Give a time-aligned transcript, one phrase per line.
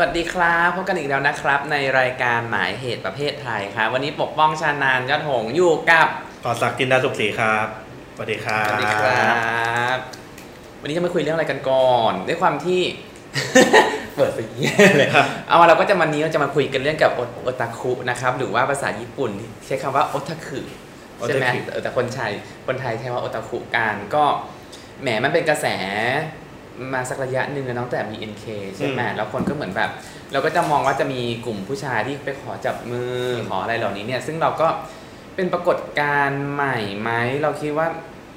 [0.00, 6.08] วัสดีครับพบกันอีกแล้วนะครับ ในรายการหมายเหตุประเภทไทยครับวันนี้ปกป้องชานานยอดหงส์อยู่กับ
[6.44, 7.66] ต่อศักดิ์จินดาสุขศรีครับ
[8.14, 9.96] สวัสดีครับสวัสดีครับ
[10.80, 12.80] วันนี้จะมาคุยเรื่องอะไรกันก่อน ด้วยความที่
[14.16, 14.44] เปิดสี
[14.98, 19.30] เลยครับเอามาเราก็จะวันนี้เราจะมาคุยกันเรื่องกับโอโอตาคุนะครับหรือว่าภาษาญี่ปุ่น
[19.66, 20.60] ใช้คำว่าโอทาคุ
[21.28, 22.32] ใช่ไหม otaku เออแต่คนไทย
[22.66, 24.24] คนไทยใช้ว่าโอตาคุกันก็
[25.02, 25.66] แหมมันเป็นกระแส
[26.94, 28.44] มาสักระยะหนึ่งแล้วตั้งแต่ BNK
[28.76, 29.90] ใช่ไหมอืมแล้วคนก็เหมือนแบบ
[30.32, 34.68] เราก็จะมองว่าจะมีกลุ่มผู้ชายที่ไปขอจับมืออมขออะไรเหล่านี้เนี่ยซึ่งเราก็
[35.36, 37.10] เป็นปรากฏการณ์ใหม่ไหม
[37.42, 37.86] เราคิดว่า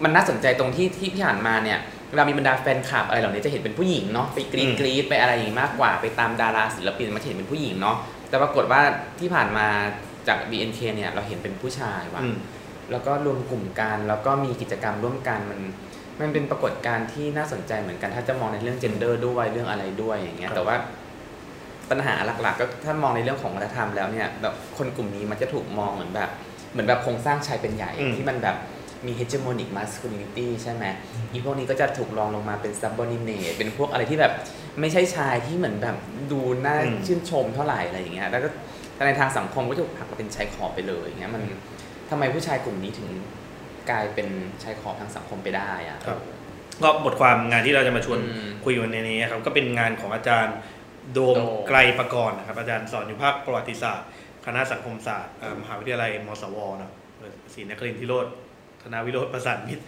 [0.03, 1.79] มันน่าสนใจตรงที่ที่ผ่านมาเนี่ย
[2.15, 7.97] เรามีบรรดาแฟนคลับอะไรเหล่านี้จะเห็นเป็นผู้หญิงเนาะไปกรีดกรีดไปอะไรอย่างนี้มากกว่าไปตามดาราศิลปินมาเห็นเป็นผู้หญิงเนาะ
[8.29, 8.81] แต่ปรากฏว่า
[9.19, 9.67] ที่ผ่านมา
[10.27, 12.35] จาก BNK เนี่ยเราเห็นเป็นผู้ชายว่ะอืม
[12.91, 15.59] แล้วก็รวมกลุ่มกันแล้วก็มีกิจกรรมร่วมกันมัน
[16.19, 20.75] มันเป็นปรากฏการณ์ที่น่าสนใจเหมือนกัน ถ้าจะมองในเรื่อง gender ด้วยเรื่องอะไรด้วยอย่างเงี้ยครับแต่ว่า
[21.91, 26.29] ปัญหาหลักๆ ก็ถ้ามองในเรื่องของวัฒนธรรมแล้วเนี่ยแบบคนกลุ่มนี้มันจะถูกมองเหมือนแบบ
[26.71, 28.57] เหมือนแบบโครงสร้างชายเป็นใหญ่อืมที่มันแบบ
[29.05, 30.85] มี hegemonic masculinity ใช่ไหม
[31.31, 34.33] อีพวกนี้ก็จะถูกรองลงมาเป็น subordinate เป็นพวกอะไรที่แบบ
[34.81, 35.97] ไม่ใช่ชายที่เหมือนแบบ
[36.31, 38.49] ดูน่าอืมชื่นชมเท่าไหร่อะไรอย่างเงี้ย แล้วก็
[38.95, 41.43] แต่ในทางสังคมก็ถูกผลักมาเป็นชายขอบไปเลยอย่างเงี้ยมัน
[42.09, 43.09] ทำไมผู้ชายกลุ่มนี้ถึง
[43.89, 44.27] กลายเป็น
[44.63, 46.19] ชายขอบทางสังคมไปได้อะครับ
[46.83, 50.55] ก็บทความงานที่เราจะมาชวนอืมคุยวันนี้ครับก็เป็นงานของอาจารย์
[51.13, 54.07] โดมโดมไกลประกรณ์นะครับอาจารย์สอนอยู่ภาคประวัติศาสตร์
[54.45, 58.27] คณะสังคมศาสตร์อ่ามหาวิทยาลัยมศวเนอะเออศรีนครินทร์ทิโรธ
[58.83, 59.83] ธนาวิโรธประสานมิตร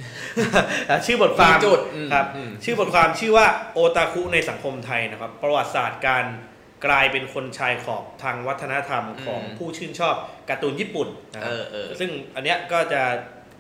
[1.06, 6.26] ชื่อบทความมีจุดอืมครับอืมชื่อบทความชื่อว่าโอตาคุในสังคมไทยนะครับ ประวัติศาสตร์การ
[6.86, 10.16] กลายเป็นคนชายขอบทางวัฒนธรรมของอืมผู้ชื่นชอบ
[10.50, 13.02] การ์ตูนญี่ปุ่นนะคเอรับอเออซึ่งอันเนี้ยก็จะ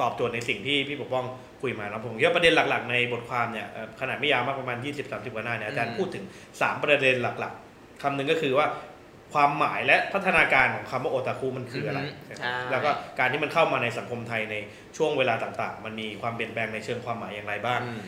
[0.02, 1.26] ตอบโจทย์ในสิ่งที่พี่ปกป้อง
[1.62, 8.67] คุยมานะผมคิดว่าประเด็นหลักๆ ในบทความเนี่ยเอ่อขนาดไม่ยาวมากประมาณ 20-30กว่าหน้าเนี่ยอาจารย์อืมพูดถึง 3 ประเด็นหลักๆคำหนึ่งก็คือว่า
[9.34, 12.00] ความหมายและพัฒนาการของคำว่าโอตาคุมันคืออะไร
[12.39, 12.89] ใช่แล้วก็
[13.20, 14.55] การที่มันเข้ามาในสังคมไทยใน
[14.98, 18.02] ช่วงเวลาต่างๆ มันมีความเปลี่ยนแปลงในเชิงความหมายอย่างไรบ้างอืม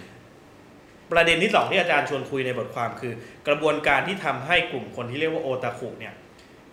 [1.11, 3.13] ประเด็นที่สองที่อาจารย์ชวนคุยในบทความคือ
[3.47, 6.13] กระบวนการที่ทำให้กลุ่มคนที่เรียกว่าโอตาคุเนี่ย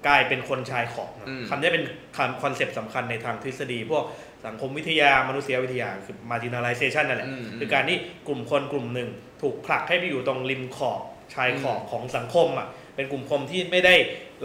[0.07, 1.85] กลายเป็นคนชายขอบนะอืมคำนี้เป็น
[2.17, 4.05] คำคอนเซปต์สำคัญในทางทฤษฎี พวก
[4.47, 9.09] สังคมวิทยามนุษยวิทยาคือ marginalization นั่นแหละอืมคือการที่กลุ่มคนกลุ่มหนึ่ง
[9.43, 11.00] ถูกผลักให้ไปอยู่ตรงริมขอบ
[11.34, 13.94] ชายขอบของสังคมอะเป็นกลุ่มคนที่ไม่ได้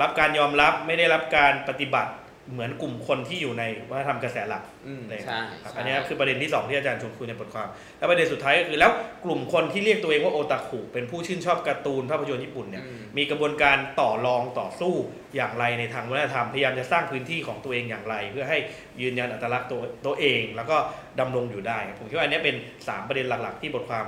[0.01, 2.11] รับการยอมรับไม่ได้รับการปฏิบัติ
[2.53, 7.67] เหมือนกลุ่มคนที่อยู่ในวัฒนธรรมกระแสหลักอืมเลยใช่ครับใช่อันนี้คือประเด็นที่สองที่อาจารย์ชวนคุยในบทความ
[7.97, 8.91] แล้วประเด็นสุดท้ายก็คือแล้ว
[9.25, 14.93] กลุ่มคนที่เรียกตัวเองว่าโอตาคุเป็นผู้ชื่นชอบการ์ตูนภาพยนตร์ญี่ปุ่นเนี่ยอืมมีกระบวนการต่อรองต่อสู้
[15.35, 18.57] อย่างไรในทางวัฒนธรรมพยายามจะสร้างพื้นที่ของตัวเองอย่างไร เพื่อให้
[19.01, 20.77] ยืนยันอัตลักษณ์ตัวตัวเอง แล้วก็
[21.19, 24.05] ดำรงอยู่ได้ ผมคิดว่าอันนี้เป็น 3 ประเด็นหลัก ๆ ที่บทความ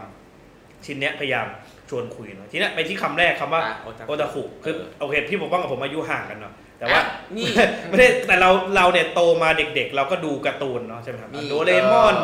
[0.85, 1.47] ชิ้นเนี้ยพยายาม
[1.89, 3.75] ชวนคุยเนาะทีนี้ไปที่คำแรกคำว่าอะ
[4.07, 7.05] โอตาคุคือโอเคพี่ผมว่ากับผมอายุห่างกันเนาะ แต่ว่าอะ
[7.37, 7.47] นี่
[7.89, 12.17] ไม่ได้แต่เราเราเนี่ยโตมาเด็กๆ เราก็ดูการ์ตูนเนาะใช่ไหมครับมีโดเรมอน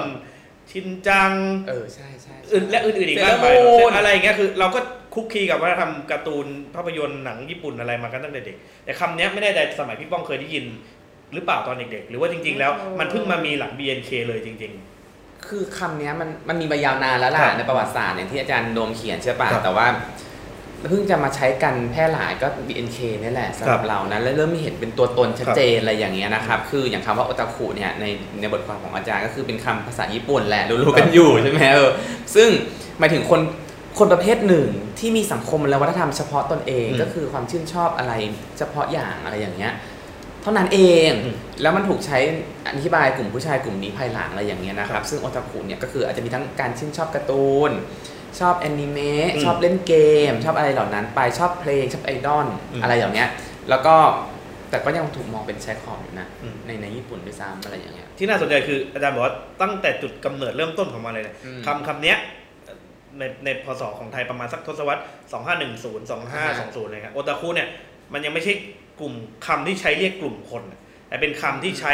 [0.71, 1.31] ชินจัง
[1.67, 4.79] เออใช่ใช่ใช่อื่นและอื่นๆอีกเซมากเลอร์มายมูนอะไรอย่างเงี้ยคือ เราก็
[5.13, 10.65] คุกคีกับวัฒนธรรมการ์ตูนภาพยนตร์หนังญี่ปุ่นอะไรมากันตั้งแต่เด็ก แต่คำเนี้ยไม่แน่ใจสมัยพี่ป้องเคยได้ยิน
[11.33, 14.73] หรือเปล่าตอนเด็กๆ หรือว่าจริง ๆ แล้วมันเพิ่งมามีหลัง BNK เลยจริง
[15.47, 19.87] คือคำเนี้ยมันมันมีมายาวนานแล้วล่ะครับในประวัติศาสตร์อย่างที่อาจารย์โดมเขียนใช่ป่ะครับแต่ว่า
[20.89, 28.05] เพิ่งจะมาใช้กันแพร่หลายก็ BNK นี่แหละสำหรับครับเรานะแล้วเริ่มมีเห็นเป็นตัวตนชัดครับเจนอะไรอย่างเงี้ยนะครับคืออย่างคำว่าโอตาคุเนี่ยใน
[28.39, 31.91] ในบทความของอาจารย์ก็คือเป็นคำภาษาญี่ปุ่นแหละรู้ๆกันอยู่ใช่ไหมเออ
[32.35, 32.49] ซึ่ง
[32.99, 33.41] หมายถึงคน
[33.99, 34.67] คนประเภทหนึ่ง
[34.99, 38.13] ที่มีสังคมและวัฒนธรรมเฉพาะตนเองอืมก็คือความชื่นชอบอะไร
[38.57, 39.73] เฉพาะอย่างอะไรอย่างเงี้ย
[40.41, 42.17] เท่านั้นเองอืมแล้วมันถูกใช้
[42.67, 47.71] อธิบายกลุ่มผู้ชายกลุ่มนี้ภายหลังอะไรอย่างเงี้ยนะครับ ซึ่งโอตาคุเนี่ยก็คืออาจจะมีทั้งการชื่นชอบการ์ตูน
[48.39, 49.93] ชอบแอนิเมะอืมชอบเล่นเก
[50.29, 53.29] ม ชอบอะไรเหล่านั้น ไปชอบเพลงชอบไอดอลอืมอะไรอย่างเงี้ย
[53.69, 53.95] แล้วก็
[54.69, 62.17] แต่ก็ยังถูกมองเป็นแชร์ขอบอยู่นะอืมในในญี่ปุ่นด้วยซ้ำอะไรอย่างเงี้ยๆที่น่าสนใจคืออาจารย์บอกว่าตั้งแต่จุดกำเนิดเริ่มต้นของมันเลยเนี่ยอืมคำคำเนี้ย
[63.19, 65.01] ในในพศของไทยประมาณสักทศวรรษ
[65.35, 67.67] 2510 2520เลยครับโอตาคุเนี่ย
[68.13, 68.53] มันยังไม่ใช่
[68.99, 69.13] กลุ่ม
[69.45, 71.93] คำที่ใช้เรียกกลุ่มคนน่ะแต่เป็นคำที่ใช้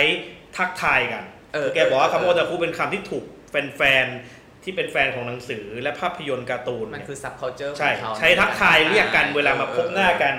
[0.57, 1.23] ทักทายกัน
[1.53, 10.35] เออแกบอกว่าคำว่าโอตาคุเป็นคำที่ถูกแฟนๆ ที่เป็นแฟนของหนังสือและภาพยนตร์การ์ตูนมันเนี่ยคือ subculture ใช่ของเขาใช้ทักทายเรียกกันเวลามาพบหน้าเออกัน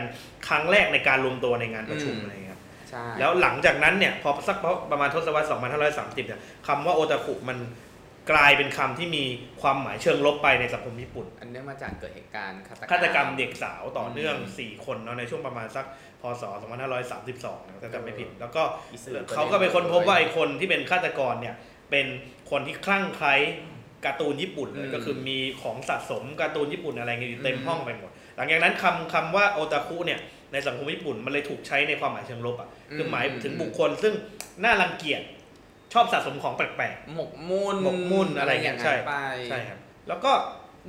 [0.49, 4.57] ครั้งแรกในการรวมตัวในงานประชุมอืมอะไรอย่างเงี้ยครับใช่แล้วหลังจากนั้นเนี่ยพอสัก
[4.91, 7.59] ประมาณทศวรรษ 2530 เนี่ยคำว่าโอตาคุมัน
[8.33, 9.25] กลายเป็นคำที่มี
[9.63, 15.87] ความหมายเชิงลบไปในสังคมญี่ปุ่น อันเนื่องมาจากเกิดเหตุการณ์ฆาตกรรมฆาตกรรมเด็กสาวต่อเนื่องอืม4คนเนาะในช่วงประมาณสัก
[16.21, 16.43] พศ
[17.05, 18.63] 2532นะถ้าจำไม่ผิด แล้วก็
[18.95, 21.55] อิสระเขาก็ไปค้นพบว่าไอ้คนที่เป็นฆาตกรเนี่ย
[21.91, 22.07] เป็น
[22.51, 23.35] คนที่คลั่งไคล้
[24.05, 30.21] การ์ตูนญี่ปุ่นเลยก็คือมีของสะสมการ์ตูนญี่ปุ่นอะไรเงี้ยอยู่เต็มห้องไปหมด หลังจากนั้นคำคำว่าโอตาคุเนี่ย
[30.53, 34.15] ในสังคมญี่ปุ่นมันเลยถูกใช้ในความหมายเชิงลบอะคือหมายถึงบุคคลซึ่ง
[34.65, 35.23] น่ารังเกียจ
[35.93, 39.79] ชอบสะสมของแปลกหมกมุ่นหมกมุ่นอะไรเงี้ยางใช่ไปๆใช่ครับ
[40.09, 40.33] แล้วก็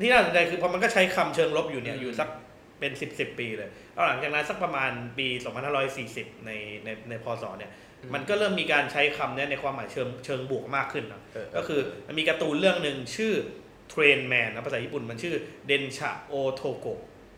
[0.01, 2.29] ที่น่าสนใจคือพอมันก็ใช้คำเชิงลบอยู่เนี่ยอืมอยู่สัก
[2.79, 5.27] เป็น10บสปีเลยแล้วหลังจากนั้นสักประมาณปี
[5.85, 6.51] 2540 ใน
[6.83, 7.71] ในในพศเนี่ย
[8.13, 13.33] มันก็เริ่มมีการใช้คำเนี้ยในความหมายเชิงเชิงบวกมากขึ้นนะเออก็คือมันมีการ์ตูนเรื่องหนึ่งชื่อ
[13.93, 15.35] Train Man นะภาษาญี่ปุ่นมันชื่อ
[15.67, 16.87] เดนช a โอโทโก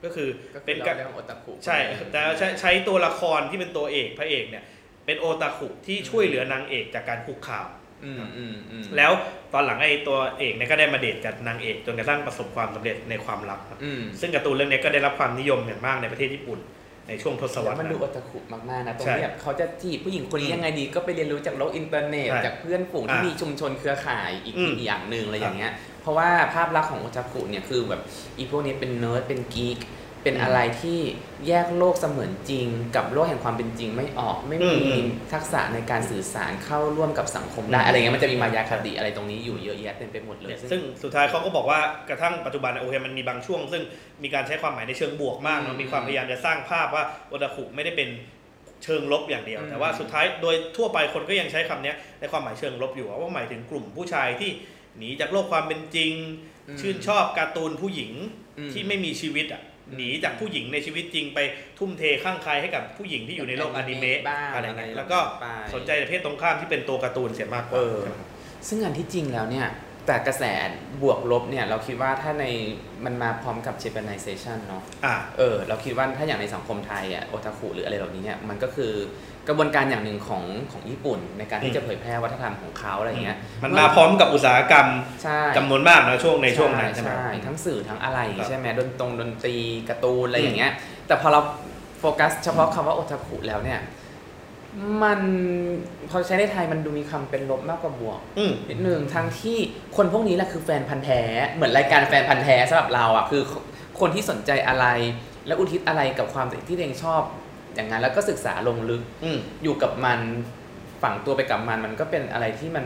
[0.04, 1.78] ก็คือก็เป็เป็นนกะเรื่องโอตาคุใช่
[2.12, 4.64] แต่ใช้ใช้ตัวละครที่เป็นตัวเอกพระเอกเนี่ย
[5.06, 7.68] เป็นโอตาคุที่ช่วยเหลือนางเอกจากการคุกคาม
[8.06, 9.12] อืมอืมอืมแล้ว
[9.54, 16.60] ตอนหลังไอ้ตัวเอกเนี่ยก็ได้มาเดทกับนางเอกจนกระทั่งประสบความสำเร็จในความรักครับอืมซึ่งการ์ตูนเรื่องนี้ก็ได้รับความนิยมอย่างมากในประเทศญี่ปุ่น
[17.08, 18.40] ในช่วงทศวรรษมันนั้ดูนโอตาคุ
[18.70, 25.72] มากๆนะตรงใช่ที่แบบเขาจะจีบผู้หญิงคนนี้อืมยังไงดีก็ไปเรียนรู้จากโลกอินเทอร์เน็ตใช่จากเพื่อนฝูงที่อะมีชุมชนเครือข่ายอีกอืมอีกอย่างหนึ่งอะไรอย่างเงี้ย
[26.02, 28.02] เพราะว่าภาพลักษณ์ของโอตาคุเนี่ยคือแบบ
[28.38, 29.78] อีพวกนี้เป็นเนิร์ดเป็น geek
[30.28, 31.00] เป็นอืมอะไรที่
[31.48, 41.80] แยกโลกเสมือนจริง กับโลกแห่งความเป็นจริงไม่ออก ไม่อืมีมอืมทักษะในการสื่อสารเข้าร่วมกับสังคมได้อืมอะไรเงี้ยมันจะมีมายาคติอะไรตรงนี้อยู่เยอะแยะเต็มไปหมดเลย ซึ่งสุดท้ายเขาก็บอกว่า
[42.10, 43.84] กระทั่งปัจจุบันเนี่ยโอเคมันมีบางช่วง ซึ่ง
[44.24, 48.10] มีการใช้ความหมายในเชิงบวกมากเนอือะมมีความพยายามจะสร้างภาพว่าโอตาคุไม่ได้เป็น
[48.84, 54.52] เชิงลบอย่างเดียวอืมแต่ว่าสุดท้ายโดยทั่วไปคนก็ยังใช้คำเนี้ยในความหมายเชิงลบอยู่ว่าหมายถึงกลุ่มผู้ชายที่
[54.98, 56.14] หนีจากโลกความเป็นจริง
[56.82, 58.12] ชื่นชอบการ์ตูนผู้หญิง
[58.58, 61.40] อืมที่ไม่มีชีวิตอะอืม หนีจากผู้หญิงในชีวิตจริงไป
[61.80, 68.28] ทุ่มเทข้างใครให้กับผู้หญิงที่อยู่ในโลกอนิเมะบ้างอะไรอะไรเงี้ยแล้วก็ไปสนใจในเพศตรงข้ามที่เป็นตัวการ์ตูนเสียมากกว่าเออใช่ไหมครับ
[68.68, 69.68] ซึ่งอันที่จริงแล้วเนี่ย
[70.08, 70.44] แต่กระแส
[71.02, 72.46] บวกลบเนี่ยเราคิดว่าถ้าใน
[73.06, 78.92] มันมาพร้อมกับ Japanization เนาะอ่าเออเราคิดว่าถ้าอย่างในสังคมไทยอะโอทาคุหรืออะไรเหล่านี้เนี่ยมันก็คือ
[79.48, 84.88] กระบวนการอย่างหนึ่งของของญี่ปุ่น ในการที่จะเผยแพร่วัฒนธรรมของเขาอะไรอย่างเงี้ยมันมาพร้อมกับอุตสาหกรรม
[85.24, 89.56] ใช่จำนวนมากนะช่วงในช่วงนั้นใช่ไหมใช่ทั้งสื่อทั้งอะไรอย่างงี้ครับใช่ไหมดนตรงดนตรี
[89.90, 90.74] การ์ตูนอะไรอืมอย่างเงี้ย
[91.08, 91.42] แต่พอเรา
[92.00, 93.80] โฟกัสเฉพาะคำว่าโอทาคุแล้วเนี่ย
[95.04, 95.20] มัน
[96.10, 99.58] พอใช้ในไทยมันดูมีคำเป็นลบมากกว่าบวกอืมนิดนึงทั้งที่
[99.96, 101.22] คนพวกนี้แหละคือแฟนพันธ์แท้
[101.56, 103.42] เหมือนรายการแฟนพันธ์แท้สำหรับเราอะคือ
[104.00, 104.86] คนที่สนใจอะไร
[105.48, 107.22] และอุทิศอะไรกับความที่ตัวเองชอบ
[107.76, 110.20] อย่างนั้นแล้วก็ศึกษาลงลึกอืมอยู่กับมัน
[111.04, 112.86] ฝังตัวไปกับมันมันก็เป็นอะไรที่มัน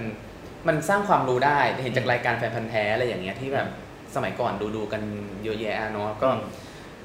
[0.68, 3.68] มันสร้างความรู้ได้เห็นจากรายการแฟนพันธ์แท้อะไรอย่างเงี้ยที่แบบ
[4.16, 5.01] สมัยก่อนดูดูๆกัน
[5.44, 6.42] เยอะแยะเนาะก็อืม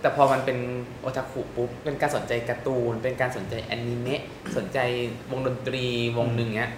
[0.06, 0.58] แต่พอมันเป็น
[1.00, 4.23] โอทาคุปุ๊บเป็นการสนใจการ์ตูน เป็นการสนใจแอนิเมะ
[4.56, 4.79] สนใจ
[5.31, 5.87] วงดนตรี
[6.19, 6.73] วงหนึ่งเนี้ย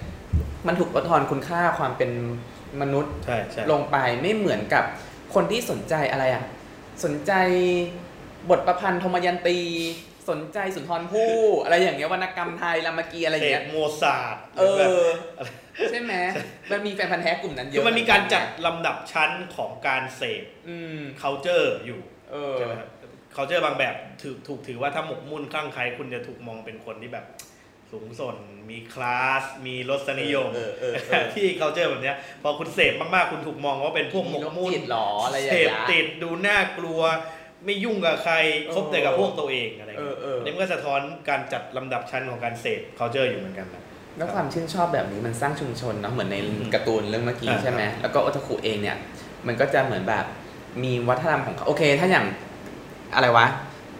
[0.66, 2.10] มันถูกลดทอนคุณค่าความเป็น
[2.80, 4.84] มนุษย์ใช่ใช่ลงไปไม่เหมือนกับ
[5.34, 6.44] คนที่สนใจอะไรอะ
[7.04, 7.32] สนใจ
[8.50, 9.58] บทประพันธ์ธมยันตี
[10.30, 15.08] สนใจสุนทรภู่อะไรอย่างเงี้ยวรรณกรรมไทยรามเกียรติอะไรอย่างเศเงี้ษยโมซาร์ทเอหรืแบบอ
[15.90, 16.14] ใช่ไหม
[16.70, 22.00] มันมีแฟนพันธ์แท้กลุ่มนั้นเยคืออะมันมีการจัดลำดับชั้นของการเสพอืม culture อยู่
[22.32, 22.88] เออใช่ไหมครับ
[23.38, 27.24] culture บางแบบถือถูกถือว่าถ้าหมกมุ่นคลั่งไคล้คุณจะถูกมองเป็นคนที่แบบ
[27.92, 28.36] สูงส่ง
[28.70, 37.00] มีคลาส มีรสนิยมเออเออเออที่ culture แบบเนี้ย พอคุณเสพมากๆ คุณถูกมองว่าเป็นพวกหมกมุ่นโรคจิตหรออะไรอย่างเสเงี้พยติดดูน่ากลัว
[37.64, 38.34] ไม่ยุ่งกับใคร
[38.74, 43.82] คบแต่กับพวกตัวเองอะไรอย่างเงี้ยเออเออนี่มันก็สะท้อนการจัดลำดับชั้นของการเสพ culture อยู่เหมือนกันนะ
[44.16, 48.96] แล้วความชื่นชอบแบบนี้มันสร้างชุมชนเนาะเหมือนในอืมการ์ตูนเรื่องเมื่อกี้อ่าใช่ไหมแล้วก็โอทาคุเองเนี่ย
[49.46, 50.24] มันก็จะเหมือนแบบ
[50.82, 52.26] มีวัฒนธรรมของเขาโอเค ถ้าอย่าง
[53.14, 53.46] อะไรวะ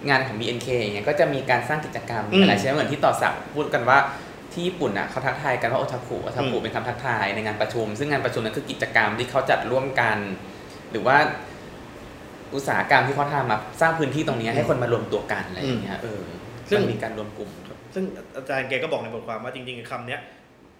[0.08, 3.98] งานของ BNK อย่างเงี้ยก็จะมีการสร้างกิจกรรมอืมอะไรใช่ไหมเหมือนที่ต่อสักพูดกันว่า
[4.52, 10.16] ที่ญี่ปุ่นอะเขาทักทายกันว่าโอทาคุโอทาคุอืมเป็นคำทักทายในงานประชุม ซึ่งงานประชุมนั้นคือกิจกรรมที่เขาจัดร่วมกัน
[10.90, 11.16] หรือว่า
[12.54, 16.22] อุตสาหกรรมที่เขาทำมาสร้างพื้นที่ตรงเนี้ยให้คนมารวมตัวกันอะไรอย่างเงี้ยเออ
[16.68, 17.50] ซึ่งมันมีการรวมกลุ่ม
[17.94, 18.04] ซึ่ง
[18.36, 20.20] อาจารย์แกก็บอกในบทความว่าจริงๆคำเนี้ย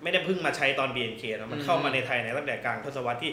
[0.02, 3.33] ไม่ได้เพิ่งมาใช้ตอน BNK นะมันอืมเข้ามาในไทยในตั้งแต่กลางทศวรรษที่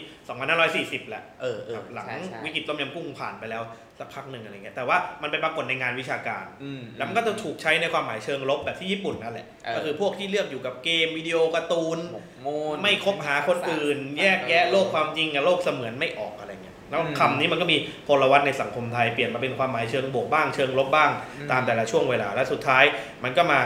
[1.00, 3.62] 2540 แหละเออเอคอรับหลังใช่ใช่วิกฤตต้มยำกุ้งผ่านไปแล้ว
[3.98, 16.55] สักพักหนึ่งอะไรเงี้ยแต่ว่ามันไปปรากฏในงานวิชาการอืมแล้วมันก็จะถูกใช้ในความหมายเชิงลบแบบที่ญี่ปุ่นนั่นแหละเออก็คือพวกที่เลือกอยู่กับเกมวิดีโอการ์ตูนหมกมุ่นไม่คบหาคนอื่น แยกแยะโลกความจริงกับโลกเสมือนไม่ออกอะไรเงี้ย
[16.90, 17.76] แล้วอืมคำนี้มันก็มี
[18.08, 22.84] พลวัตในสังคมไทยเปลี่ยนมาเป็นความหมายเชิงบวกบ้างเชิงลบบ้างอืมตามแต่ละช่วงเวลา และสุดท้าย
[23.24, 23.58] มันก็มา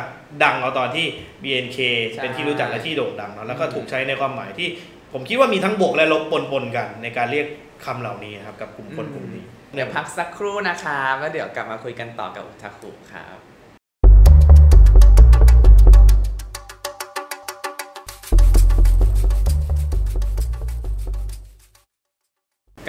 [0.45, 1.07] ดังเอาตอนที่
[1.43, 1.79] BNK
[2.11, 4.69] ใช่เป็นที่รู้จักและที่โด่งดังเนาะแล้วก็อืมถูกใช้ในความหมายที่
[5.13, 6.23] ผมคิดว่ามีทั้งบวกและลบ
[6.53, 7.47] ปนๆกัน ในการเรียก
[7.85, 13.50] คำเหล่านี้นะครับกับกลุ่มคนกลุ่มนี้ เดี๋ยวพักสักครู่นะคะแล้วเดี๋ยวกลับมาคุยกันต่อกับอุทาคุครับ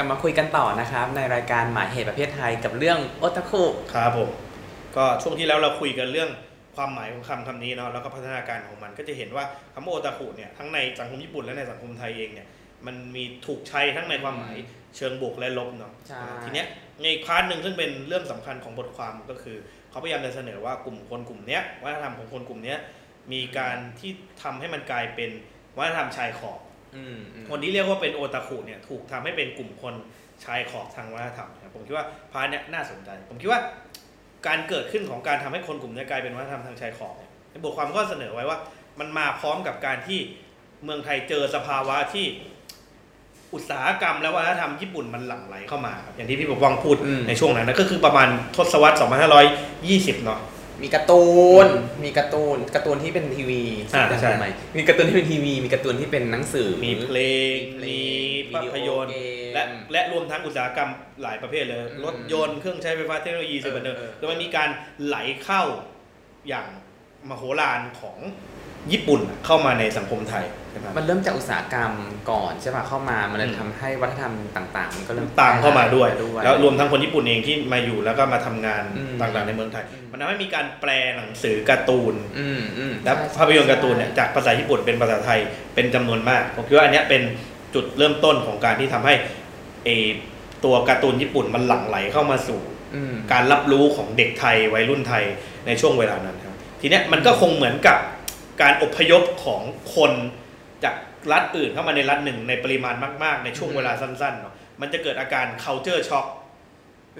[0.01, 4.29] ลับมาคุยกันต่อนะครับ ในรายการหมายเหตุประเภทไทยกับเรื่องโอตาคุครับผม
[4.95, 6.29] ก็ช่วงที่แล้วเราคุยกันเรื่อง
[6.75, 12.47] ความหมายของคำคำนี้เนาะแล้วก็พัฒนาการของมันก็จะเห็นว่าคำว่าโอตาคุเนี่ยทั้งในสังคมญี่ปุ่นและในสังคมไทยเองเนี่ย
[12.85, 14.57] มันมีถูกใช้ทั้งในความหมาย
[14.97, 16.67] เชิงบวกและลบเนาะใช่ทีเนี้ย
[17.01, 19.57] ในอีก part หนึ่งซึ่งเป็นเรื่องสำคัญของบทความก็คือ
[19.89, 22.79] เขาพยายามจะเสนอว่ากลุ่มคนกลุ่มเนี้ยวัฒนธรรมของคนกลุ่มเนี้ย
[23.33, 24.11] มีการที่
[24.43, 25.31] ทำให้มันกลายเป็น
[25.77, 26.70] วัฒนธรรมชายขอบอืมอืม
[27.49, 29.93] คนที่เรียกว่าเป็นโอตาคุเนี่ยถูกทำให้เป็นกลุ่มคน
[30.45, 33.59] ชายขอบทางวัฒนธรรมครับผมคิดว่าพาร์ทเนี้ยน่าสนใจ ผมคิดว่า
[34.47, 38.57] การเกิดขึ้นของการทำให้คนกลุ่มเนี้ยกลายเป็นวัฒนธรรมทางชายขอบเนี่ยในบทความก็เสนอไว้ว่า
[38.99, 40.19] มันมาพร้อมกับการที่
[40.83, 42.25] เมืองไทยเจอสภาวะที่
[43.53, 46.95] อุตสาหกรรมและวัฒนธรรมญี่ปุ่นมันหลั่งไหลเข้ามาครับอย่างที่พี่ปกป้องพูด
[47.27, 48.97] ในช่วงนั้นนะก็คือประมาณทศวรรษ
[49.59, 50.39] 2520 เนาะ
[50.83, 51.25] มีการ์ตู
[51.63, 51.65] น
[52.03, 53.61] มีการ์ตูนการ์ตูนที่เป็นทีวี
[53.93, 54.47] อ่าใช่จำได้ไหม
[54.77, 57.17] มีการ์ตูนที่เป็นทีวี มีการ์ตูนที่เป็นหนังสือ มีเพล
[57.55, 57.99] ง มี
[58.53, 59.13] ภาพยนตร์
[59.53, 60.89] และและและรวมทั้งอุตสาหกรรม
[61.23, 64.69] หลายประเภทเลยอืมรถยนต์ เครื่องใช้ไฟฟ้าเทคโนโลยีสื่อบันเทิงเออเออแล้วมันมีการ
[65.05, 65.63] ไหลเข้า
[66.47, 66.67] อย่าง
[67.29, 68.17] มโหฬารของ
[68.91, 71.91] ญี่ปุ่นอะเข้ามาในสังคมไทยใช่ไหมมันเริ่มจากอุตสาหกรรม
[72.31, 85.39] ก่อนใช่ป่ะเข้ามามันเลยอืมทำให้วัฒนธรรมต่างๆ มันก็เริ่มตามเข้ามาด้วยด้วย แล้วรวมทั้งคนญี่ปุ่นเองที่มาอยู่แล้วก็มาทำงานอืมต่างๆในเมืองไทยอืมมันทำให้มีการแปลหนังสือการ์ตูนอืมอืมและใช่ภาพยนตร์การ์ตูนเนี่ยจากภาษาญี่ปุ่นเป็นภาษาไทย
[85.75, 87.21] เป็นจำนวนมากผมคิดว่าอันเนี้ยเป็น
[87.75, 89.13] จุดเริ่มต้นของการที่ทำให้
[89.85, 90.07] เออ
[90.65, 92.61] ตัวการ์ตูนญี่ปุ่นมันหลั่งไหลเข้ามาสู่
[92.95, 95.23] อืมการรับรู้ของเด็กไทยวัยรุ่นไทย
[95.67, 97.97] ในช่วงเวลานั้นครับทีเนี้ยมันก็คงเหมือนกับ
[98.61, 99.61] การอพยพของ
[99.95, 100.11] คน
[100.83, 100.95] จาก
[101.31, 106.27] รัฐอื่นเข้ามาในรัฐหนึ่งในปริมาณมาก ๆ ในช่วงเวลาสั้นๆเนาะมันจะเกิดอาการ culture shock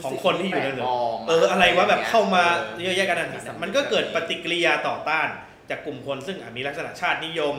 [0.04, 0.88] ของคนที่อยู่ในเมือง
[1.28, 2.44] เอออะไรวะแบบเข้ามา
[2.84, 3.32] เยอะแยะกันนั้น
[3.64, 5.28] มันก็เกิดปฏิกิริยาต่อต้าน
[5.70, 7.56] จากกลุ่มคนซึ่งอาจมีลักษณะชาตินิยม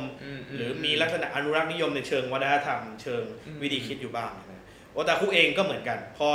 [0.57, 4.63] หรือมีลักษณะอนุรักษ์นิยมในเชิงวัฒนธรรมเชิงอืมวิธีคิดอยู่บ้างนะ
[4.93, 6.29] โอตาคุเองก็เหมือนกัน พอ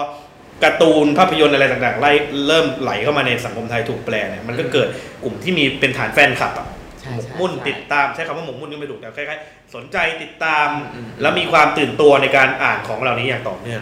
[0.63, 2.11] การ์ตูนภาพยนตร์อะไรต่างๆไล่
[2.47, 4.87] เริ่มไหลเข้ามาในสังคมไทยถูกแปลเนี่ยมันก็เกิด
[5.23, 6.76] กลุ่มที่มีเป็นฐานแฟนคลับอะใช่
[7.13, 13.81] หมกใช่มุ่นใช่ติดตามใช้คำว่าหมกมุ่นก็ไม่ถูกแต่คล้ายๆสนใจติดตามอืมแล้วมีความตื่นตัวในการอ่านของเหล่านี้อย่างต่อเนื่อง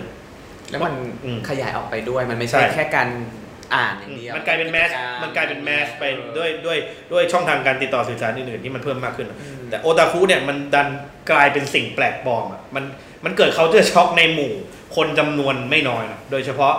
[0.69, 0.93] แล้วมัน
[1.25, 3.09] อืมขยายออกไปด้วยมันไม่ใช่ใช่แค่การ
[3.75, 6.77] อ่านอย่างเดียวมันกลายเป็นแมสจรรมันกลายเป็นแมสไปเออด้วยด้วย
[7.13, 10.87] ด้วยช่องทางการติดต่อสื่อสารอื่นๆที่มันเพิ่มมากขึ้นอืมแต่โอตาคุเนี่ยมันดัน
[11.31, 12.83] กลายเป็นสิ่งแปลกปลอมอะมัน
[13.25, 14.53] มันเกิดเขาเจอช็อกในหมู่
[14.95, 16.73] คนจำนวนไม่น้อยนะโดยเฉพาะ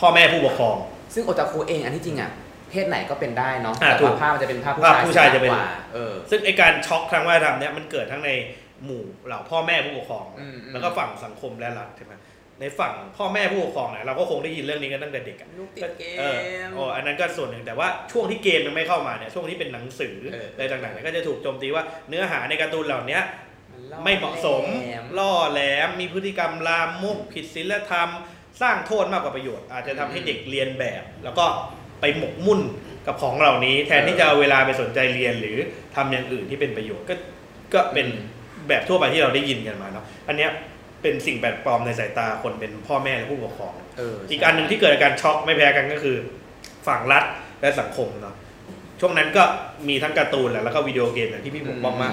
[0.00, 0.76] พ่อแม่ผู้ปกครอง
[1.14, 2.30] ซึ่งโอตาคุเองอันที่จริงอะ
[2.72, 8.30] เพศไหนก็เป็นได้เนาะอ่าแต่ถูกว่าภาพมันจะเป็นภาพผู้ภาพชายผู้ชายจะเป็นมกกว่าเออซึ่งไอการช็อกทางวัฒนธรรมเนี่ยมันเกิดทั้งใน
[8.84, 12.14] หมู่เหล่าพ่อแม่ผู้ปกครองอืมอืมแล้วก็ฝั่งสังคมและรัฐใช่ไหม
[12.60, 16.38] ในฝั่งพ่อแม่ผู้ปกครองเนี่ยเราก็คงได้ยินเรื่องนี้กันตั้งแต่เด็กอะลูกติดเกเออ
[16.68, 23.18] มโอ้อันนั้นก็ส่วนหนึ่งแต่ว่าช่วงที่เกมยังไม่เข้ามาเนี่ยช่วงที่เป็นหนังสือเอออะไรต่างๆเนี่ยก็จะถูกโจมตีว่าเนื้อหาในการ์ตูนเหล่านี้
[23.92, 28.10] ล่อไม่เหมาะสมแหลมล่อแหลมมีพฤติกรรมลามกผิดศีลธรรม
[28.62, 31.46] สร้างโทษมากกว่าประโยชน์ อาจจะทำให้เด็กเรียนแบบ แล้วก็
[32.02, 32.60] ไปหมกมุ่น
[33.06, 35.56] กับของเหล่านี้ แทนที่จะเอาเวลาไปสนใจเรียนหรือ
[35.96, 37.14] ทำอย่างอื่นที่เป็นประโยชน์ก็
[37.74, 38.06] ก็เป็น
[38.68, 40.50] แบบทั่วไปที่เราได้ยินกันมาเนาะอันเนี้ย
[41.02, 46.16] เป็นสิ่งแปลกปลอมในสายตาคนเป็นพ่อแม่และผู้ปกครองเอออีกอันหนึ่งที่เกิดอาการช็อกไม่แพ้กันก็คือ
[46.86, 47.24] ฝั่งรัฐ
[47.60, 48.34] และสังคมเนาะ
[49.00, 49.42] ช่วงนั้นก็
[49.88, 52.08] มีทั้งการ์ตูนแหละแล้วก็วิดีโอเกมอย่างที่พี่ผมบอกมา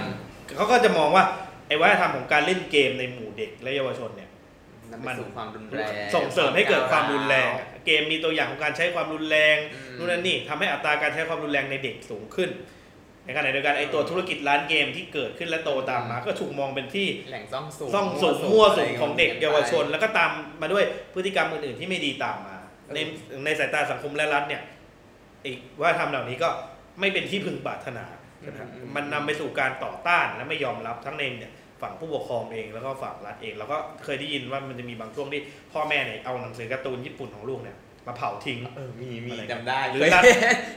[0.57, 1.23] เขาก็จะมองว่า
[1.67, 4.28] ไอ้วัฒนธรรมของการเล่นเกมในหมู่เด็กและเยาวชนเนี่ย
[4.91, 12.49] นำไปสู่ความรุนแรง ส่งเสริมให้เกิดความรุนแรงก้าวเกมมีตัวอย่างของการใช้ความรุนแรงอืมนู่นนั่นนี่ทำให้อัตราการใช้ความรุนแรงในเด็กสูงขึ้น
[13.25, 20.31] ในขณะเดียวกันไอ้ตัวธุรกิจร้านเกมที่เกิดขึ้นและโตตามมา ก็ถูกมองเป็นที่แหล่งซ่องสุมซ่องสุมมั่วสุมของเด็กเยาวชน แล้วก็ตาม
[20.61, 22.55] มาด้วยพฤติกรรมอื่นๆที่ไม่ดีตามมา
[22.93, 22.99] ใน
[23.45, 24.61] ในสายตาสังคมและรัฐเนี่ย
[25.45, 26.49] อีกว่าทำเหล่านี้ก็
[26.99, 28.05] ไม่เป็นที่พึงปรารถนา
[28.47, 35.41] นะครับมันนำไปสู่การต่อต้านและไม่ยอมรับทั้งในเนี่ย ฝั่งผู้ปกครองเองแล้วก็ฝั่งรัฐเอง แล้วก็เคยได้ยินว่ามันจะมีบางช่วงที่
[35.73, 40.23] พ่อแม่เนี่ยเอาหนังสือการ์ตูนญี่ปุ่นของลูกเนี่ยมาเผาทิ้ง เออมีมีอะไรจำได้หรือเคยรัฐ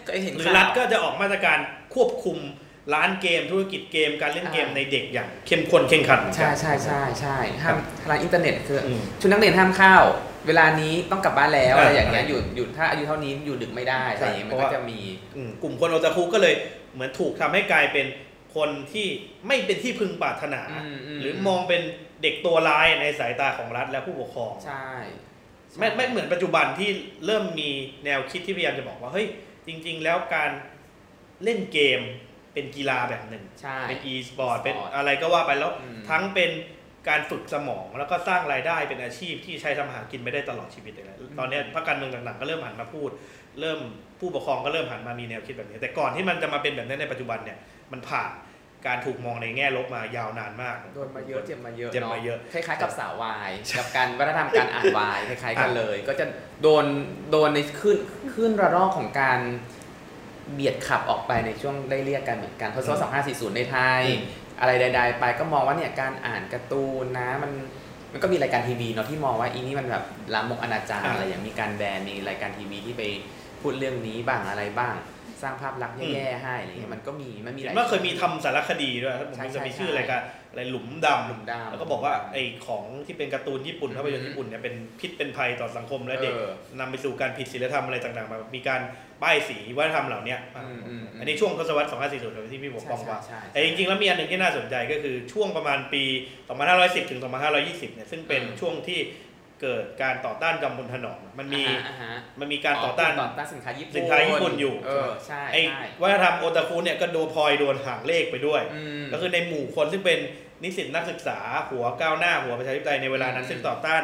[0.06, 1.58] เคยเห็นหรือข่าวรัฐก็จะออกมาตรการ
[1.94, 2.38] ควบคุม
[2.94, 7.76] ร้านเกมธุรกิจเกมการเล่นเกมอ่าในเด็กอย่างเข้มข้นเข่งขันเหมือนกัใช่นใช่ใช่ใช่ห้าม
[8.08, 9.96] ร้านอินเทอร์เน็ตคือออืมชุดนักเรียนห้ามเข้า
[10.46, 14.98] เวลานี้ต้องกลับบ้านแล้วอ่าอะไรอย่างเงี้ยอยู่อยู่ถ้าอายุเท่านี้อยู่ดึกไม่ได้อะไรอย่างเงี้ยมันเพราะก็ว่าจะมี
[15.36, 16.54] อืมกลุ่มคนโอตาคุก็เลย
[16.94, 18.06] เหมือนถูกทำให้กลายเป็น
[18.54, 19.06] คนที่
[19.46, 21.82] ไม่เป็นที่พึงปรารถนาอืมอืมหรือมองเป็น
[22.22, 24.90] เด็กตัวร้ายในสายตาของรัฐและผู้ปกครองใช่
[25.78, 26.90] ไม่ไม่เหมือนปัจจุบันที่
[27.26, 27.70] เริ่มมี
[28.04, 29.26] แนวคิดที่พยายามจะบอกว่าเฮ้ย
[29.66, 30.50] จริง ๆ แล้วการ
[31.44, 32.00] เล่นเกม
[32.54, 36.50] เป็นกีฬาแบบหนึ่งใช่เป็น e สปอร์ต e-sport เป็นอะไรก็ว่าไปแล้วอืมทั้งเป็น
[37.08, 43.10] การฝึกสมองแล้วก็สร้างรายได้เป็นอาชีพที่ใช้ทำอาหารกินไม่ได้ตลอดชีวิตเลยนะตอนเนี้ยพรรคการเมืองต่างๆก็เริ่มหันมาพูด
[43.60, 43.78] เริ่ม
[44.20, 47.58] ผู้ปกครองก็เริ่มหันมามีแนวคิดแบบนี้ แต่ก่อนที่มันจะมาเป็นแบบนี้ในปัจจุบันเนี่ย
[47.92, 48.30] มันผ่าน
[48.86, 56.26] การถูกมองในแง่ลบมายาวนานมาก โดนมาเยอะเจ็บมาเยอะเจ็บมาเยอะคล้ายๆกับสาววายกับการวัฒนธรรมการอ่านวายคล้ายๆกันเลย ก็จะ
[56.62, 56.84] โดน
[57.30, 57.96] โดนในขึ้น
[58.34, 59.40] ขึ้นระลอกของการ
[60.54, 63.04] เบียดขับออกไปในช่วงได้เรียกกันเหมือนกันทศวรรษ
[63.50, 64.22] 2540 ในไทยอืม
[64.60, 67.52] อะไรใด ๆ ไปก็มองว่าเนี่ยการอ่านการ์ตูนนะมัน
[68.12, 73.02] มันก็มีรายการทีวีเนาะที่มองว่าอีนี่มันแบบลามกอนาจารอ่าอะไรอย่างมีการแบนมีรายการทีวีที่ไป
[73.60, 74.94] พูดเรื่องนี้บ้างอะไรบ้าง
[75.42, 80.20] สร้างภาพลักษณ์แย่ๆให้อะไรเงี้ยมันก็มีมันมีหเห็ลายนว่าเคยมีทำสารคดีด้วยครับผมใช่จะมีใช่ชื่อใช่รายการ
[80.50, 88.80] อะไรหลุมดำหลุมดำแล้วก็บอกว่าไอ้ของที่เป็นการ์ตูนญี่ปุ่นอืมภาพยนตร์ญี่ปุ่นเนี่ยเป็นพิษเป็นภัยต่อสังคมและเด็กออนำไปสู่การผิดศีลธรรมอะไรต่างๆมามีการ
[89.22, 96.02] ป้ายสีวัฒนธรรมเหล่าเนี้ยอืมอืมอันนี้ช่วงทศวรรษ2540ที่พี่บอกใช่ปองว่าใช่ใช่แต่จริงๆแล้วมีอันหนึ่งที่น่าสนใจก็คือช่วงประมาณปี
[96.56, 97.20] 2510ถึง
[97.56, 99.00] 2520เนี่ยซึ่งเป็นอืมช่วงที่
[99.62, 110.18] เกิดการต่อต้านจอมพลถนอมมันมีอ่าฮะอ่าฮะมันมีการต่อต้านต่อต้านสินค้าญี่ปุ่นสินค้าญี่ปุ่นอยู่เออใช่ไอ้ใช่วัฒนธรรมโอตาคุเนี่ยก็โดนพลอยโดนห่างเลขไปด้วยอืมก็คือในหมู่คนซึ่งเป็น
[110.62, 111.38] นิสิตนักศึกษา
[111.70, 114.02] หัวก้าวหน้าหัวประชาธิปไตยในเวลานั้นอืมซึ่งต่อต้าน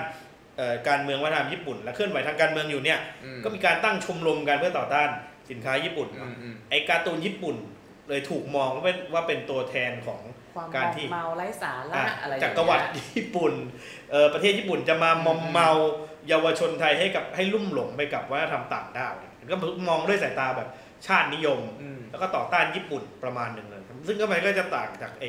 [0.56, 5.08] เอ่อการเมืองวัฒนธรรมญี่ปุ่น และเคลื่อนไหวทางการเมืองอยู่เนี่ยอืมก็มีการตั้งชมรมกันเพื่อต่อต้าน
[5.50, 7.56] สินค้าญี่ปุ่นอืมอืมไอ้การ์ตูนญี่ปุ่น
[8.08, 10.20] เลยถูกมองว่าเป็นว่าเป็นตัวแทนของ
[10.58, 13.52] ความการที่เมาไร้สาระอะอะไรอย่างจัเงี้ยกรวรรดิญี่ปุ่น
[14.10, 15.68] เอ่อประเทศญี่ปุ่นจะมามอมอืมเมา
[16.28, 19.56] เยาวชนไทยให้กับให้ลุ่มหลงไปกับวัฒนธรรมต่างด้าวเนี่ยก็
[19.88, 20.68] มองด้วยสายตาแบบ
[21.06, 25.24] ชาตินิยมอืมแล้วก็ต่อต้านญี่ปุ่นประมาณหนึ่งเลยซึ่งก็มันก็จะต่างจากไอ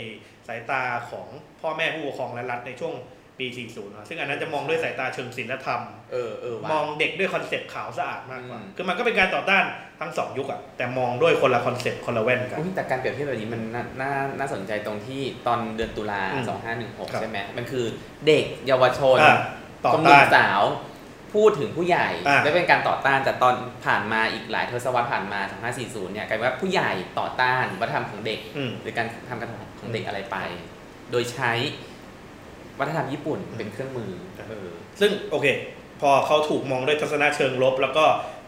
[0.47, 0.81] สายตา
[1.11, 1.27] ของ
[1.61, 2.93] พ่อแม่ผู้ปกครองและรัฐในช่วง
[3.39, 5.81] ปี 40นะซึ่งอันนั้นจะมองด้วยสายตาเชิงศิลธรรม
[6.11, 9.63] เออเออว่ะมองเด็กด้วยคอนเซ็ปต์ขาวสะอาดมากกว่าอืมคือมันก็เป็นการต่อต้าน
[9.99, 16.45] ทั้งสองยุคอะแต่มองด้วยคนละ concept คนละแว่นกันอุ๊ยแต่การเปรียบเทียบแบบนี้มันน่าน่าน่าสนใจตรงที่ตอนเดือนตุลาอืม
[17.07, 17.85] 2516ครับใช่ไหมมันคือ
[18.27, 19.37] เด็กเยาวชนอะ
[19.85, 20.61] ต่อต้านคนหนุ่มสาว
[21.33, 23.55] พูดถึงผู้ใหญ่อะและเป็นการต่อต้านแต่ตอน
[23.85, 25.39] ผ่านมาอีกหลายทศวรรษผ่านมา
[25.77, 30.37] 2540 เนี่ยกลายเป็นว่าผู้ใหญ่ต่อต้านวัฒนธรรมของเด็กอืมหรือการทำการของเด็กอะไรไป
[31.11, 31.51] โดยใช้
[32.79, 34.11] วัฒนธรรมญี่ปุ่นเป็นเครื่องมือ
[34.49, 34.69] เออ
[34.99, 35.47] ซึ่งโอเค
[36.01, 38.05] พอเขาถูกมองด้วยทัศนะเชิงลบ แล้วก็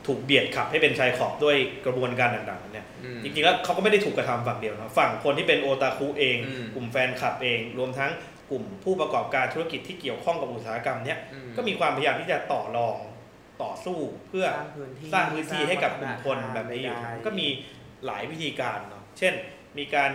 [0.08, 8.12] ถูกเบียดขับให้เป็นชายขอบด้วยกระบวนการต่างๆเนี่ยอืมจริงๆแล้วเขาก็ไม่ได้ถูกกระทำฝั่งเดียวนะฝั่งคนที่เป็นโอตาคุเองอืมกลุ่มแฟนคลับเอง รวมทั้ง
[8.50, 12.98] กลุ่มผู้ประกอบการธุรกิจที่เกี่ยวข้องกับอุตสาหกรรมเนี้ยอืก็มีความพยายามที่จะต่อรอง
[13.64, 17.48] ต่อสู้เพื่อสร้างพื้นที่สร้างพื้นที่ให้กับกลุ่มคนสร้างแบบนี้อยู่วัฒนธรรมก็มี
[18.06, 19.34] หลายวิธีการเนาะเช่น
[19.78, 20.10] มีการ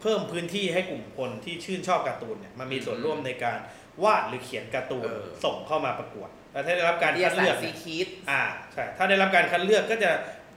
[0.00, 3.58] เพิ่มพื้นที่ให้กลุ่มคนที่ชื่นชอบการ์ตูนเนี่ยมามีส่วนร่วมในการ
[4.04, 10.10] วาดหรือเขียนการ์ตูนเออส่งเข้ามาประกวดแล้วถ้าได้รับการวิทคัยาดศาสเลืตอกร์ซีเนี่ยคิดอ่าใช่ถ้าได้รับการคัดเลือกก็จะ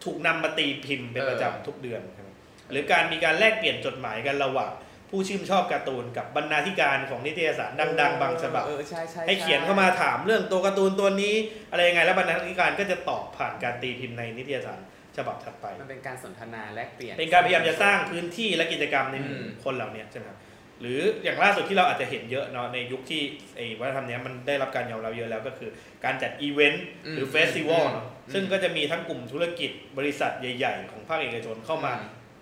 [0.03, 2.27] ถูกนำมาตีพิมพ์เป็นเออประจำทุกเดือนครับ
[2.71, 4.71] หรือการมีการแลกเปลี่ยนจดหมายกันระหว่าง
[5.09, 11.35] ผู้ชื่นชอบการ์ตูนกับบรรณาธิการของนิตยสารดังๆ บางฉบับเออใช่ใช่ให้เขียนเข้ามาถามเรื่องตัวการ์ตูนตัวนี้
[11.71, 14.81] อะไรยังไงแล้วบรรณาธิการก็จะตอบผ่านการตีพิมพ์ในนิตยสาร
[15.17, 20.39] ฉบับถัดไป มันเป็นการสนทนาแลกเปลี่ยน เป็นการพยายามจะสร้างพื้นที่และกิจกรรมในหมู่อืมคนเหล่านี้ใช่ไหมครับ
[20.81, 23.21] หรืออย่างล่าสุดที่เราอาจจะเห็นเยอะเนาะในยุคที่
[23.55, 25.69] ไอ้วัฒนธรรมเนี้ยมันได้รับการยอมรับเยอะแล้วก็คือ
[26.05, 31.93] การจัดอีเวนต์หรือ festival เนาะซึ่งก็จะมีทั้งกลุ่มธุรกิจบริษัทใหญ่ ๆ ของภาคเอกชนเข้ามา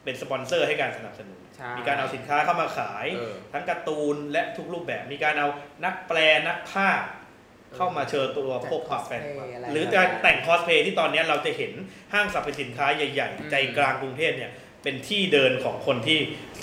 [0.03, 5.47] เป็นสปอนเซอร์ให้การสนับสนุนใช่มีการเอาสินค้าเข้ามาขายเออทั้งการ์ตูนและทุกรูปแบบ มีการเอา
[5.85, 7.01] นักแปลนักพากย์
[7.75, 11.71] เข้ามาเชิญตัวพวกจัดประกวดแฟน cosplay อะไรหรือการแต่งคอสเพลย์ที่ตอนนี้เราจะเห็น
[12.13, 14.51] ห้างสรรพสินค้าใหญ่อืมๆใจกลางกรุงเทพเนี่ย
[14.83, 16.19] เป็นที่เดินของคนที่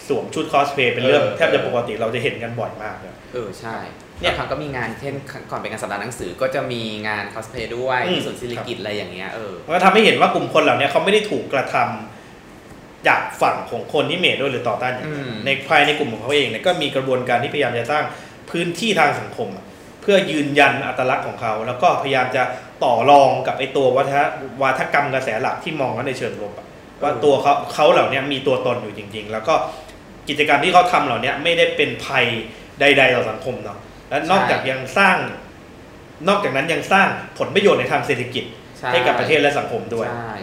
[0.09, 3.77] สวมชุดคอสเพลย์เป็นเรื่องเออแทบจะปกติเราจะเห็นกันบ่อยมากเลยเออใช่
[4.21, 5.15] เนี่เนี่ยเนี่ยครั้งก็มีงานเช่น
[5.51, 18.05] ก่อนเป็นงานสัปดาห์หนังสือก็จะมีงานคอสเพลย์ด้วยอืมที่ศูนย์สิริกิติ์อะไรอย่างเงี้ยเออมันก็ทำให้เห็นว่ากลุ่มคนเหล่านี้เขาไม่ได้ถูกกระทำจากฝั่งของคนที่ไม่เห็นด้วยหรือต่อต้านอย่างเดียวอืมในภายในกลุ่มของเขาเองเนี่ยก็มีกระบวนการที่พยายามจะสร้าง
[18.51, 22.43] พื้นที่ทางสังคมอะเพื่อยืนยันอัตลักษณ์ของเขา แล้วก็พยายามจะ
[22.85, 24.21] ต่อรองกับไอ้ตัววัฒน
[24.63, 26.67] วาทกรรมกระแสหลักที่มองว่าในเชิงลบอะ
[27.03, 29.55] ว่าตัวเขาเขาเหล่านี้มีตัวตนอยู่จริง ๆ แล้วก็
[30.29, 32.25] กิจกรรมที่เขาทำเหล่านี้ไม่ได้เป็นภัย
[32.81, 35.17] ใด ๆ ต่อสังคมเนาะและนอกจากยังสร้าง
[36.29, 38.45] นอกจากนั้นยังสร้างผลประโยชน์ในทางเศรษฐกิจ
[38.79, 40.35] ใช่ให้กับประเทศและสังคมด้วยใช่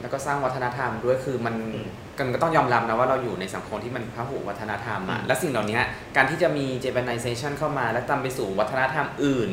[0.00, 1.88] แล้วก็สร้างวัฒนธรรมด้วยคือมันอืม
[2.20, 5.80] กันก็ต้องยอมรับนะว่าเราอยู่ในสังคมที่มันพหุวัฒนธรรมอะอืมและสิ่งเหล่านี้
[6.16, 9.50] การที่จะมี Japanization เข้ามา แล้วตามไปสู่วัฒนธรรมอื่น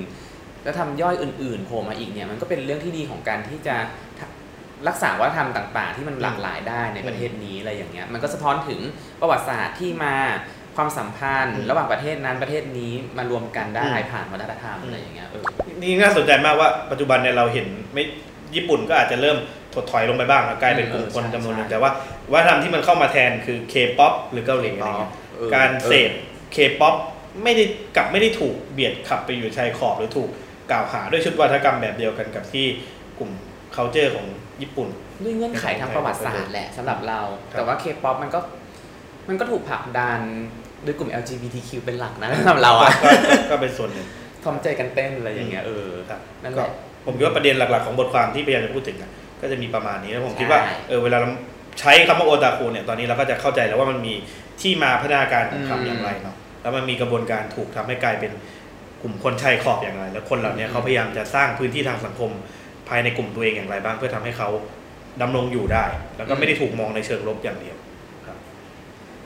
[0.63, 3.75] แล้วทำย่อยอื่นๆโผล่มาอีกเนี่ยมันก็เป็นเรื่องที่ดีของการที่จะ
[4.87, 8.79] รักษาวัฒนธรรมต่างๆ ที่มันหลากหลายได้ในประเทศนี้อะไรอย่างเงี้ยมันก็สะท้อนถึง
[9.21, 10.15] ประวัติศาสตร์ที่มา
[10.75, 15.45] ความสัมพันธ์อืมระหว่างประเทศนั้นประเทศนี้มารวมกันได้อืมผ่านวัฒนธรรมอืมอะไรอย่างเงี้ยเออ
[15.81, 18.03] นี่น่าสนใจมากว่าปัจจุบันเนี่ยเราเห็นไม่
[18.55, 19.37] ญี่ปุ่นก็อาจจะเริ่ม
[19.77, 21.91] ถดถอยลงไปบ้างแล้วกลายเป็นกลุ่มเออคนใช่จำนวนหนึ่งใช่แต่ว่า
[22.33, 26.95] วัฒนธรรมที่มันเข้ามาแทนคือ K-POP หรือเกาหลีอะไรเงี้ยออการเสพออ K-POP
[27.43, 27.63] ไม่ได้
[27.95, 30.29] กลับไม่ได้ถูกเบียดขับไปอยู่ชายขอบหรือถูก
[30.71, 32.65] กล่าวหาด้วยชุดวัฒนกรรมแบบเดียวกันกับที่
[33.19, 33.31] กลุ่ม
[33.75, 34.25] culture ของ
[34.61, 34.87] ญี่ปุ่น
[35.23, 37.19] ด้วยเงื่อนไขทางประวัติศาสตร์แหละสำหรับเรา
[37.51, 38.39] ครับแต่ว่าเคป๊อปมันก็
[39.27, 40.21] มันก็ถูกผลักดัน
[40.85, 44.07] ด้วยกลุ่ม LGBTQ เป็นหลักนะสำหรับเราอะก็ก็ก็เป็นส่วนหนึ่ง
[44.43, 46.69] ทอมใจกันเต้นอะไรอย่างเงี้ยเออครับนั่นแหก็ละ
[47.05, 49.11] ผมคิดว่าประเด็นหลักๆของบทความที่พยายามจะพูดถึงอะ
[49.41, 51.29] ก็จะมีประมาณนี้แล้วผมคิดว่าใช่เออเวลาเรา
[51.79, 54.13] ใช้คำว่าโอตาคุเนี่ยตอนนี้เราก็จะเข้าใจแล้วว่ามันมี
[54.61, 58.31] ที่มาพัฒนาการของอืมคำอย่างไรเนาะแล้วมันมีกระบวนการถูกทำให้กลายเป็น
[59.01, 62.31] กลุ่มคนชายขอบอย่างไร แล้วคนเหล่านี้เขาพยายามจะสร้างพื้นที่ทางสังคม
[62.89, 64.49] ภายในกลุ่มตัวเองอย่างไรบ้าง เพื่อทำให้เขา
[65.21, 65.85] ดำรงอยู่ได้
[66.17, 67.77] แล้วก็ไม่ได้ถูกมองในเชิงลบอย่างเดียว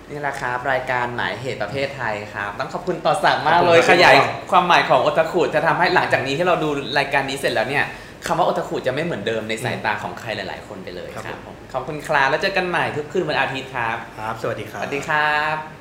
[0.10, 4.16] นี่แหละครับรายการหมายเหตุประเภทไทยครับ ต้องขอบคุณต่อสั่งมากเลยขอบคุณครับขยาย
[4.52, 6.70] ความหมายของโอตาคุจะทำให้หลังจากนี้ที่เราดู
[7.00, 7.86] รายการนี้เสร็จแล้วเนี่ย
[8.28, 15.81] คำว่าโอตาคุจะไม่เหมือนเดิมในสายตาของใครหลาย ๆ คนไปเลยครับผมขอบคุณครับแล้วเจอกันใหม่ทุกคืนวันอาทิตย์ครับ ครับ สวัสดีคสรับวัสดีครับ